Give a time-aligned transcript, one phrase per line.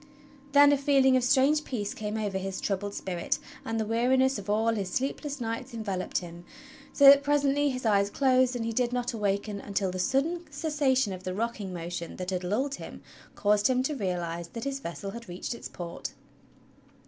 [0.53, 4.49] Then a feeling of strange peace came over his troubled spirit, and the weariness of
[4.49, 6.43] all his sleepless nights enveloped him;
[6.91, 11.13] so that presently his eyes closed and he did not awaken until the sudden cessation
[11.13, 13.03] of the rocking motion that had lulled him
[13.35, 16.13] caused him to realize that his vessel had reached its port.